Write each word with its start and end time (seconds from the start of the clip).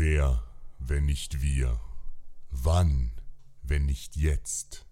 Wer, 0.00 0.44
wenn 0.78 1.06
nicht 1.06 1.42
wir? 1.42 1.80
Wann, 2.52 3.10
wenn 3.64 3.84
nicht 3.84 4.14
jetzt? 4.14 4.86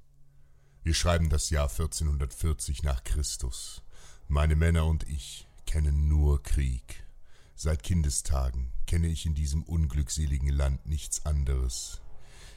Wir 0.83 0.95
schreiben 0.95 1.31
das 1.31 1.49
Jahr 1.51 1.71
1440 1.71 2.83
nach 2.83 3.05
Christus. 3.05 3.83
Meine 4.27 4.57
Männer 4.57 4.85
und 4.85 5.09
ich 5.09 5.47
kennen 5.65 6.09
nur 6.09 6.43
Krieg. 6.43 7.05
Seit 7.55 7.85
Kindestagen 7.85 8.73
kenne 8.89 9.07
ich 9.07 9.27
in 9.27 9.37
diesem 9.37 9.63
unglückseligen 9.63 10.49
Land 10.49 10.87
nichts 10.87 11.25
anderes. 11.25 12.01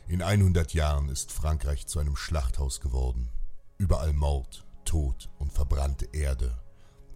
In 0.07 0.23
100 0.23 0.73
Jahren 0.73 1.07
ist 1.09 1.31
Frankreich 1.31 1.85
zu 1.85 1.99
einem 1.99 2.15
Schlachthaus 2.15 2.79
geworden. 2.79 3.29
Überall 3.77 4.13
Mord, 4.13 4.65
Tod 4.85 5.29
und 5.37 5.53
verbrannte 5.53 6.07
Erde. 6.13 6.57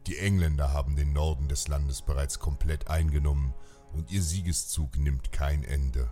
Die 0.06 0.20
Engländer 0.20 0.72
haben 0.72 0.96
den 0.96 1.12
Norden 1.12 1.48
des 1.48 1.68
Landes 1.68 2.04
bereits 2.04 2.38
komplett 2.38 2.88
eingenommen 2.88 3.56
und 3.94 4.12
ihr 4.12 4.22
Siegeszug 4.22 4.98
nimmt 4.98 5.32
kein 5.32 5.64
Ende. 5.64 6.10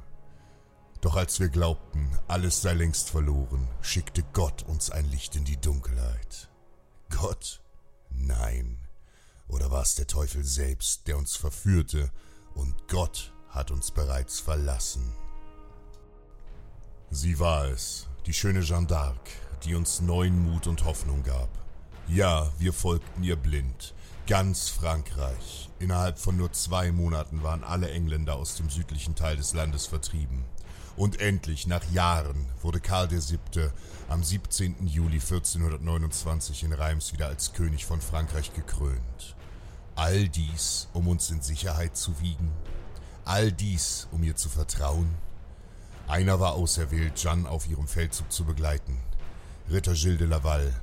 Doch 1.01 1.15
als 1.15 1.39
wir 1.39 1.49
glaubten, 1.49 2.17
alles 2.27 2.61
sei 2.61 2.73
längst 2.73 3.09
verloren, 3.09 3.67
schickte 3.81 4.23
Gott 4.33 4.63
uns 4.63 4.91
ein 4.91 5.09
Licht 5.09 5.35
in 5.35 5.45
die 5.45 5.59
Dunkelheit. 5.59 6.49
Gott? 7.09 7.61
Nein. 8.11 8.77
Oder 9.47 9.71
war 9.71 9.81
es 9.81 9.95
der 9.95 10.07
Teufel 10.07 10.43
selbst, 10.43 11.07
der 11.07 11.17
uns 11.17 11.35
verführte, 11.35 12.11
und 12.53 12.87
Gott 12.87 13.33
hat 13.49 13.71
uns 13.71 13.91
bereits 13.91 14.39
verlassen? 14.39 15.11
Sie 17.09 17.39
war 17.39 17.65
es, 17.65 18.07
die 18.25 18.33
schöne 18.33 18.61
Jeanne 18.61 18.87
d'Arc, 18.87 19.19
die 19.63 19.75
uns 19.75 20.01
neuen 20.01 20.39
Mut 20.43 20.67
und 20.67 20.85
Hoffnung 20.85 21.23
gab. 21.23 21.49
Ja, 22.07 22.51
wir 22.59 22.73
folgten 22.73 23.23
ihr 23.23 23.35
blind, 23.35 23.93
ganz 24.27 24.69
Frankreich. 24.69 25.69
Innerhalb 25.79 26.19
von 26.19 26.37
nur 26.37 26.51
zwei 26.51 26.91
Monaten 26.91 27.43
waren 27.43 27.63
alle 27.63 27.89
Engländer 27.91 28.35
aus 28.35 28.55
dem 28.55 28.69
südlichen 28.69 29.15
Teil 29.15 29.35
des 29.35 29.53
Landes 29.53 29.87
vertrieben. 29.87 30.45
Und 30.95 31.19
endlich, 31.19 31.67
nach 31.67 31.83
Jahren, 31.91 32.45
wurde 32.61 32.79
Karl 32.79 33.09
VII. 33.11 33.69
am 34.09 34.23
17. 34.23 34.87
Juli 34.87 35.19
1429 35.19 36.63
in 36.63 36.73
Reims 36.73 37.13
wieder 37.13 37.27
als 37.27 37.53
König 37.53 37.85
von 37.85 38.01
Frankreich 38.01 38.53
gekrönt. 38.53 39.35
All 39.95 40.27
dies, 40.29 40.87
um 40.93 41.07
uns 41.07 41.29
in 41.31 41.41
Sicherheit 41.41 41.97
zu 41.97 42.19
wiegen? 42.21 42.51
All 43.25 43.51
dies, 43.51 44.07
um 44.11 44.23
ihr 44.23 44.35
zu 44.35 44.49
vertrauen? 44.49 45.09
Einer 46.07 46.39
war 46.39 46.53
auserwählt, 46.53 47.15
Jeanne 47.15 47.49
auf 47.49 47.67
ihrem 47.67 47.87
Feldzug 47.87 48.31
zu 48.31 48.45
begleiten. 48.45 48.97
Ritter 49.69 49.93
Gilles 49.93 50.19
de 50.19 50.27
Laval, 50.27 50.73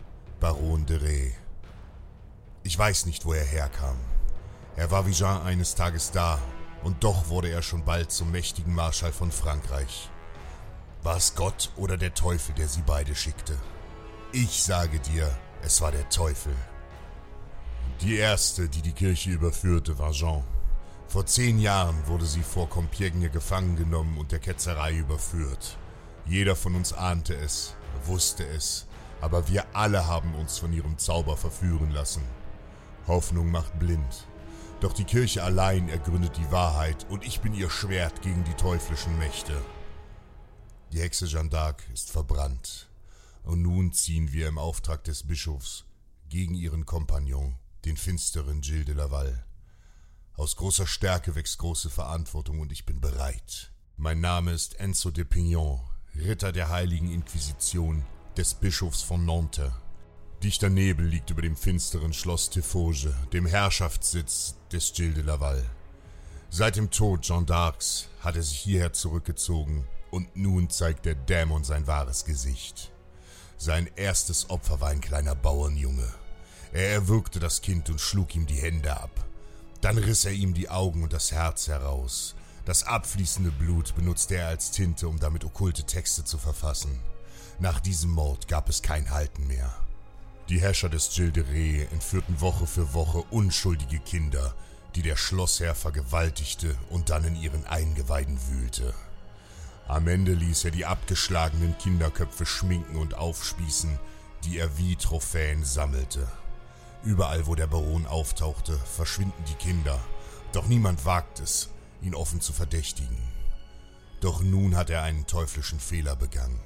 Baron 0.41 0.87
de 0.87 0.99
Ré. 0.99 1.48
Ich 2.69 2.79
weiß 2.79 3.07
nicht, 3.07 3.25
wo 3.25 3.33
er 3.33 3.47
herkam. 3.47 3.97
Er 4.77 4.91
war 4.91 5.07
wie 5.07 5.13
Jean 5.13 5.41
eines 5.41 5.75
Tages 5.75 6.11
da, 6.11 6.39
und 6.85 7.03
doch 7.03 7.31
wurde 7.31 7.49
er 7.49 7.63
schon 7.63 7.83
bald 7.83 8.13
zum 8.13 8.31
mächtigen 8.31 8.75
Marschall 8.75 9.11
von 9.11 9.33
Frankreich. 9.33 10.11
War 11.03 11.17
es 11.17 11.35
Gott 11.35 11.71
oder 11.77 11.97
der 11.97 12.13
Teufel, 12.13 12.55
der 12.57 12.69
sie 12.69 12.83
beide 12.83 13.15
schickte? 13.15 13.57
Ich 14.33 14.63
sage 14.63 15.01
dir, 15.01 15.35
es 15.63 15.81
war 15.81 15.93
der 15.93 16.11
Teufel. 16.11 16.53
Die 18.03 18.17
erste, 18.17 18.69
die 18.69 18.83
die 18.83 18.93
Kirche 18.93 19.31
überführte, 19.31 19.99
war 19.99 20.13
Jean. 20.13 20.45
Vor 21.07 21.25
zehn 21.25 21.59
Jahren 21.59 22.07
wurde 22.07 22.27
sie 22.27 22.43
vor 22.43 22.69
Compiègne 22.69 23.31
gefangen 23.31 23.77
genommen 23.77 24.19
und 24.19 24.31
der 24.31 24.41
Ketzerei 24.41 24.93
überführt. 24.93 25.79
Jeder 26.27 26.55
von 26.55 26.75
uns 26.75 26.93
ahnte 26.93 27.35
es, 27.35 27.75
wusste 28.05 28.47
es, 28.47 28.87
aber 29.23 29.49
wir 29.49 29.65
alle 29.73 30.07
haben 30.07 30.35
uns 30.35 30.59
von 30.59 30.71
ihrem 30.75 30.99
Zauber 30.99 31.39
verführen 31.39 31.93
lassen. 31.93 32.23
Hoffnung 33.09 33.51
macht 33.51 33.79
blind. 33.79 34.29
Doch 34.81 34.93
die 34.93 35.05
Kirche 35.05 35.43
allein 35.43 35.89
ergründet 35.89 36.37
die 36.37 36.53
Wahrheit 36.53 37.07
und 37.11 37.27
ich 37.27 37.41
bin 37.41 37.53
ihr 37.53 37.71
Schwert 37.71 38.23
gegen 38.23 38.45
die 38.45 38.55
teuflischen 38.55 39.19
Mächte. 39.19 39.61
Die 40.93 41.01
Hexe 41.01 41.27
Jeanne 41.27 41.51
d'Arc 41.51 41.91
ist 41.93 42.11
verbrannt. 42.11 42.89
Und 43.43 43.63
nun 43.63 43.93
ziehen 43.93 44.33
wir 44.33 44.47
im 44.47 44.59
Auftrag 44.59 45.05
des 45.05 45.27
Bischofs 45.27 45.85
gegen 46.29 46.55
ihren 46.55 46.87
Kompagnon, 46.87 47.57
den 47.85 47.97
finsteren 47.97 48.61
Gilles 48.61 48.87
de 48.87 48.95
Laval. 48.95 49.45
Aus 50.35 50.57
großer 50.57 50.87
Stärke 50.87 51.35
wächst 51.35 51.59
große 51.59 51.91
Verantwortung 51.91 52.61
und 52.61 52.71
ich 52.71 52.87
bin 52.87 53.01
bereit. 53.01 53.73
Mein 53.97 54.21
Name 54.21 54.53
ist 54.53 54.79
Enzo 54.79 55.11
de 55.11 55.25
Pignon, 55.25 55.81
Ritter 56.15 56.53
der 56.53 56.69
Heiligen 56.69 57.11
Inquisition 57.11 58.05
des 58.37 58.55
Bischofs 58.55 59.03
von 59.03 59.25
Nantes. 59.25 59.73
Dichter 60.43 60.71
Nebel 60.71 61.05
liegt 61.05 61.31
über 61.31 61.43
dem 61.43 61.57
finsteren 61.57 62.13
Schloss 62.13 62.49
Tiffauge, 62.49 63.13
dem 63.33 63.45
Herrschaftssitz 63.45 64.55
des 64.71 64.93
Gilles 64.93 65.17
de 65.17 65.25
Laval. 65.25 65.65
Seit 66.49 66.77
dem 66.77 66.93
Tod 66.93 67.27
Jeanne 67.27 67.45
d'Arcs 67.45 68.05
hat 68.21 68.37
er 68.37 68.45
sich 68.45 68.61
hierher 68.61 68.93
zurückgezogen 68.93 69.85
und 70.13 70.37
nun 70.37 70.71
zeigt 70.71 71.07
der 71.07 71.17
Dämon 71.17 71.65
sein 71.65 71.89
wahres 71.89 72.25
Gesicht. 72.25 72.93
Sein 73.57 73.91
erstes 73.97 74.49
Opfer 74.49 74.81
war 74.81 74.91
ein 74.91 75.01
kleiner 75.01 75.35
Bauernjunge. 75.35 76.09
Er 76.73 76.93
erwürgte 76.93 77.41
das 77.41 77.61
Kind 77.61 77.91
und 77.91 78.01
schlug 78.01 78.37
ihm 78.37 78.47
die 78.47 78.63
Hände 78.63 78.97
ab. 78.97 79.11
Dann 79.81 79.99
riss 79.99 80.25
er 80.25 80.33
ihm 80.33 80.55
die 80.55 80.69
Augen 80.69 81.03
und 81.03 81.13
das 81.13 81.33
Herz 81.33 81.67
heraus. 81.67 82.37
Das 82.65 82.85
abfließende 82.85 83.51
Blut 83.51 83.97
benutzte 83.97 84.37
er 84.37 84.47
als 84.47 84.71
Tinte, 84.71 85.09
um 85.09 85.19
damit 85.19 85.45
okkulte 85.45 85.83
Texte 85.83 86.23
zu 86.23 86.39
verfassen. 86.39 87.01
Nach 87.59 87.81
diesem 87.81 88.13
Mord 88.13 88.47
gab 88.47 88.69
es 88.69 88.83
kein 88.83 89.11
Halten 89.11 89.49
mehr. 89.49 89.75
Die 90.49 90.63
Herrscher 90.63 90.89
des 90.89 91.11
Gilles 91.15 91.35
de 91.35 91.45
Ré 91.45 91.93
entführten 91.93 92.41
Woche 92.41 92.67
für 92.67 92.95
Woche 92.95 93.23
unschuldige 93.31 93.99
Kinder, 93.99 94.55
die 94.95 95.03
der 95.03 95.17
Schlossherr 95.17 95.75
vergewaltigte 95.75 96.75
und 96.89 97.11
dann 97.11 97.25
in 97.25 97.37
ihren 97.37 97.67
Eingeweiden 97.67 98.39
wühlte. 98.49 98.95
Am 99.89 100.09
Ende 100.09 100.33
ließ 100.33 100.65
er 100.65 100.71
die 100.71 100.87
abgeschlagenen 100.87 101.77
Kinderköpfe 101.77 102.47
schminken 102.47 102.97
und 102.97 103.13
aufspießen, 103.15 103.99
die 104.45 104.59
er 104.59 104.79
wie 104.79 104.97
Trophäen 104.97 105.65
sammelte. 105.65 106.27
Überall, 107.05 107.47
wo 107.47 107.55
der 107.55 107.67
Baron 107.67 108.07
auftauchte, 108.07 108.77
verschwinden 108.79 109.45
die 109.49 109.55
Kinder. 109.55 110.01
Doch 110.53 110.67
niemand 110.67 111.05
wagt 111.05 111.41
es, 111.41 111.69
ihn 112.01 112.15
offen 112.15 112.41
zu 112.41 112.55
verdächtigen. 112.55 113.19
Doch 114.21 114.43
nun 114.43 114.77
hat 114.77 114.89
er 114.89 115.03
einen 115.03 115.27
teuflischen 115.27 115.79
Fehler 115.79 116.17
begangen. 116.17 116.61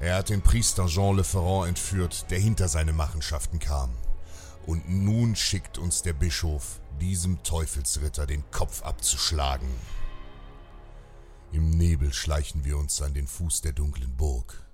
Er 0.00 0.16
hat 0.16 0.30
den 0.30 0.40
Priester 0.40 0.86
Jean 0.86 1.16
Le 1.16 1.68
entführt, 1.68 2.30
der 2.30 2.38
hinter 2.38 2.68
seine 2.68 2.94
Machenschaften 2.94 3.58
kam. 3.58 3.90
Und 4.64 4.88
nun 4.88 5.36
schickt 5.36 5.76
uns 5.76 6.00
der 6.00 6.14
Bischof, 6.14 6.80
diesem 7.00 7.42
Teufelsritter 7.42 8.26
den 8.26 8.50
Kopf 8.50 8.82
abzuschlagen. 8.82 9.68
Im 11.52 11.68
Nebel 11.68 12.14
schleichen 12.14 12.64
wir 12.64 12.78
uns 12.78 13.02
an 13.02 13.12
den 13.12 13.26
Fuß 13.26 13.60
der 13.60 13.72
dunklen 13.72 14.16
Burg. 14.16 14.66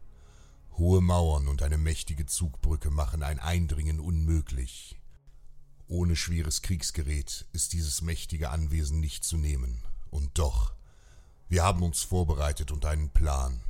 Hohe 0.78 1.00
Mauern 1.00 1.48
und 1.48 1.60
eine 1.62 1.78
mächtige 1.78 2.26
Zugbrücke 2.26 2.90
machen 2.90 3.24
ein 3.24 3.40
Eindringen 3.40 3.98
unmöglich. 3.98 5.00
Ohne 5.88 6.14
schweres 6.14 6.62
Kriegsgerät 6.62 7.46
ist 7.52 7.72
dieses 7.72 8.00
mächtige 8.00 8.50
Anwesen 8.50 9.00
nicht 9.00 9.24
zu 9.24 9.38
nehmen. 9.38 9.82
Und 10.10 10.38
doch, 10.38 10.74
wir 11.48 11.64
haben 11.64 11.82
uns 11.82 12.02
vorbereitet 12.02 12.70
und 12.70 12.84
einen 12.84 13.10
Plan. 13.10 13.60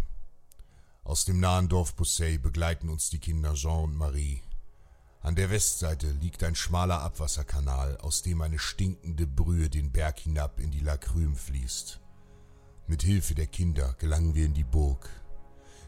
Aus 1.07 1.25
dem 1.25 1.39
nahen 1.39 1.69
Dorf 1.69 1.95
Poussey 1.95 2.37
begleiten 2.37 2.89
uns 2.89 3.11
die 3.11 3.21
Kinder 3.21 3.55
Jean 3.55 3.85
und 3.85 3.95
Marie. 3.95 4.43
An 5.21 5.37
der 5.37 5.51
Westseite 5.51 6.11
liegt 6.11 6.43
ein 6.43 6.57
schmaler 6.57 7.01
Abwasserkanal, 7.01 7.97
aus 7.99 8.23
dem 8.23 8.41
eine 8.41 8.59
stinkende 8.59 9.25
Brühe 9.25 9.71
den 9.71 9.93
Berg 9.93 10.19
hinab 10.19 10.59
in 10.59 10.73
die 10.73 10.81
Lacrüme 10.81 11.37
fließt. 11.37 12.01
Mit 12.89 13.05
Hilfe 13.05 13.37
der 13.37 13.47
Kinder 13.47 13.95
gelangen 14.01 14.35
wir 14.35 14.47
in 14.47 14.55
die 14.55 14.65
Burg. 14.65 15.09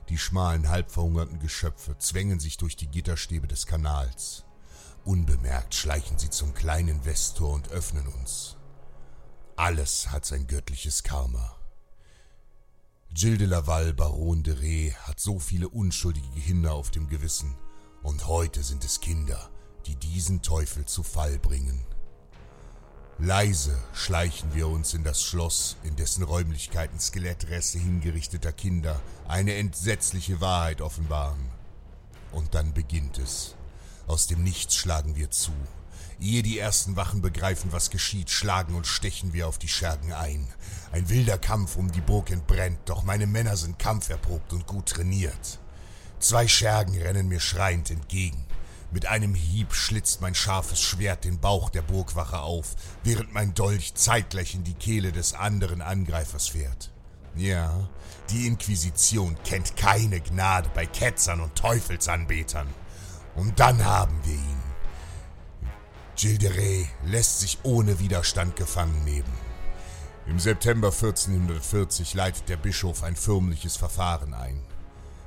Die 0.08 0.18
schmalen, 0.18 0.68
halbverhungerten 0.68 1.40
Geschöpfe 1.40 1.98
zwängen 1.98 2.38
sich 2.38 2.56
durch 2.56 2.76
die 2.76 2.88
Gitterstäbe 2.88 3.48
des 3.48 3.66
Kanals. 3.66 4.44
Unbemerkt 5.04 5.74
schleichen 5.74 6.16
sie 6.16 6.30
zum 6.30 6.54
kleinen 6.54 7.04
Westtor 7.04 7.52
und 7.52 7.70
öffnen 7.70 8.06
uns. 8.06 8.56
Alles 9.56 10.12
hat 10.12 10.24
sein 10.24 10.46
göttliches 10.46 11.02
Karma. 11.02 11.57
Gilles 13.20 13.38
de 13.38 13.48
Laval, 13.48 13.94
Baron 13.94 14.44
de 14.44 14.54
Ré, 14.54 14.94
hat 14.94 15.18
so 15.18 15.40
viele 15.40 15.68
unschuldige 15.68 16.40
Kinder 16.40 16.74
auf 16.74 16.92
dem 16.92 17.08
Gewissen, 17.08 17.52
und 18.04 18.28
heute 18.28 18.62
sind 18.62 18.84
es 18.84 19.00
Kinder, 19.00 19.50
die 19.86 19.96
diesen 19.96 20.40
Teufel 20.40 20.84
zu 20.84 21.02
Fall 21.02 21.36
bringen. 21.40 21.84
Leise 23.18 23.76
schleichen 23.92 24.54
wir 24.54 24.68
uns 24.68 24.94
in 24.94 25.02
das 25.02 25.20
Schloss, 25.20 25.78
in 25.82 25.96
dessen 25.96 26.22
Räumlichkeiten 26.22 27.00
Skelettreste 27.00 27.80
hingerichteter 27.80 28.52
Kinder 28.52 29.00
eine 29.26 29.54
entsetzliche 29.54 30.40
Wahrheit 30.40 30.80
offenbaren. 30.80 31.50
Und 32.30 32.54
dann 32.54 32.72
beginnt 32.72 33.18
es. 33.18 33.56
Aus 34.06 34.28
dem 34.28 34.44
Nichts 34.44 34.76
schlagen 34.76 35.16
wir 35.16 35.32
zu. 35.32 35.50
Ehe 36.20 36.42
die 36.42 36.58
ersten 36.58 36.96
Wachen 36.96 37.22
begreifen, 37.22 37.72
was 37.72 37.90
geschieht, 37.90 38.30
schlagen 38.30 38.74
und 38.74 38.86
stechen 38.86 39.32
wir 39.32 39.46
auf 39.46 39.58
die 39.58 39.68
Schergen 39.68 40.12
ein. 40.12 40.48
Ein 40.92 41.08
wilder 41.08 41.38
Kampf 41.38 41.76
um 41.76 41.92
die 41.92 42.00
Burg 42.00 42.30
entbrennt, 42.30 42.78
doch 42.86 43.04
meine 43.04 43.26
Männer 43.26 43.56
sind 43.56 43.78
kampferprobt 43.78 44.52
und 44.52 44.66
gut 44.66 44.86
trainiert. 44.86 45.58
Zwei 46.18 46.48
Schergen 46.48 47.00
rennen 47.00 47.28
mir 47.28 47.40
schreiend 47.40 47.90
entgegen. 47.90 48.44
Mit 48.90 49.06
einem 49.06 49.34
Hieb 49.34 49.74
schlitzt 49.74 50.20
mein 50.22 50.34
scharfes 50.34 50.80
Schwert 50.80 51.24
den 51.24 51.38
Bauch 51.38 51.68
der 51.68 51.82
Burgwache 51.82 52.40
auf, 52.40 52.74
während 53.04 53.32
mein 53.34 53.54
Dolch 53.54 53.94
zeitgleich 53.94 54.54
in 54.54 54.64
die 54.64 54.74
Kehle 54.74 55.12
des 55.12 55.34
anderen 55.34 55.82
Angreifers 55.82 56.48
fährt. 56.48 56.90
Ja, 57.36 57.88
die 58.30 58.46
Inquisition 58.46 59.36
kennt 59.44 59.76
keine 59.76 60.20
Gnade 60.20 60.70
bei 60.74 60.86
Ketzern 60.86 61.40
und 61.40 61.54
Teufelsanbetern. 61.54 62.66
Und 63.36 63.60
dann 63.60 63.84
haben 63.84 64.18
wir. 64.24 64.37
Gilles 66.18 66.40
de 66.40 66.50
Rais 66.50 66.88
lässt 67.04 67.38
sich 67.38 67.58
ohne 67.62 68.00
Widerstand 68.00 68.56
gefangen 68.56 69.04
nehmen. 69.04 69.32
Im 70.26 70.40
September 70.40 70.88
1440 70.88 72.12
leitet 72.14 72.48
der 72.48 72.56
Bischof 72.56 73.04
ein 73.04 73.14
förmliches 73.14 73.76
Verfahren 73.76 74.34
ein. 74.34 74.60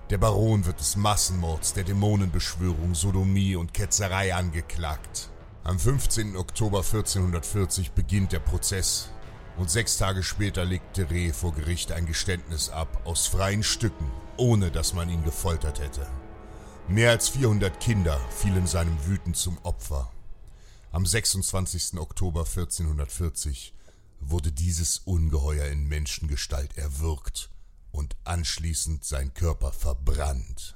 Der 0.10 0.18
Baron 0.18 0.66
wird 0.66 0.82
des 0.82 0.98
Massenmords, 0.98 1.72
der 1.72 1.86
Dämonenbeschwörung, 1.86 2.94
Sodomie 2.94 3.56
und 3.56 3.74
Ketzerei 3.74 4.36
angeklagt. 4.36 5.30
Am 5.64 5.80
15. 5.80 6.36
Oktober 6.36 6.80
1440 6.80 7.92
beginnt 7.92 8.34
der 8.34 8.40
Prozess 8.40 9.12
und 9.56 9.70
sechs 9.70 9.96
Tage 9.96 10.24
später 10.24 10.66
legt 10.66 11.00
Reh 11.00 11.32
vor 11.32 11.54
Gericht 11.54 11.94
ein 11.94 12.06
Geständnis 12.06 12.70
ab, 12.70 13.04
aus 13.06 13.28
freien 13.28 13.64
Stücken, 13.64 14.12
ohne 14.36 14.72
dass 14.72 14.94
man 14.94 15.10
ihn 15.10 15.24
gefoltert 15.24 15.80
hätte. 15.80 16.06
Mehr 16.90 17.12
als 17.12 17.30
400 17.30 17.80
Kinder 17.80 18.20
fielen 18.30 18.68
seinem 18.68 18.98
Wüten 19.06 19.34
zum 19.34 19.58
Opfer. 19.64 20.12
Am 20.94 21.06
26. 21.06 21.98
Oktober 22.00 22.42
1440 22.42 23.74
wurde 24.20 24.52
dieses 24.52 25.00
Ungeheuer 25.00 25.68
in 25.68 25.88
Menschengestalt 25.88 26.78
erwürgt 26.78 27.50
und 27.92 28.18
anschließend 28.26 29.06
sein 29.06 29.34
Körper 29.34 29.72
verbrannt. 29.72 30.76